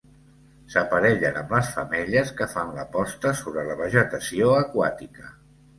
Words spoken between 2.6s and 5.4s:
la posta sobre la vegetació aquàtica.